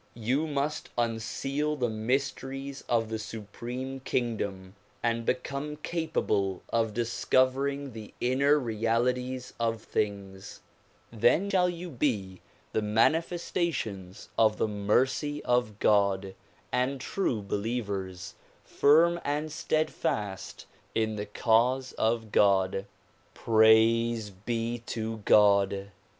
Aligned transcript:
You 0.17 0.47
must 0.47 0.89
unseal 0.97 1.75
the 1.75 1.87
mysteries 1.87 2.83
of 2.89 3.09
the 3.09 3.19
supreme 3.19 3.99
kingdom 3.99 4.73
and 5.03 5.27
become 5.27 5.75
capable 5.77 6.63
of 6.69 6.95
discovering 6.95 7.93
the 7.93 8.11
inner 8.19 8.57
realities 8.57 9.53
of 9.59 9.83
things. 9.83 10.61
Then 11.11 11.51
shall 11.51 11.69
you 11.69 11.91
be 11.91 12.41
DISCOURSES 12.73 12.73
DELIVERED 12.73 12.81
IN 12.81 12.93
NEW 12.95 13.01
YORK 13.01 13.29
223 13.29 13.73
the 13.91 13.91
manifestations 13.91 14.29
of 14.39 14.57
the 14.57 14.67
mercy 14.67 15.45
of 15.45 15.77
God, 15.77 16.33
and 16.71 16.99
true 16.99 17.43
believers, 17.43 18.33
firm 18.63 19.19
and 19.23 19.51
steadfast 19.51 20.65
in 20.95 21.15
the 21.15 21.27
cause 21.27 21.91
of 21.93 22.31
God. 22.31 22.87
Praise 23.37 24.31
be 24.31 24.79
to 24.87 25.17
God 25.17 25.91